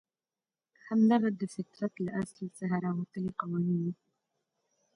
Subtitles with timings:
[0.87, 3.93] همدغه د فطرت له اصل څخه راوتلي قوانین وو.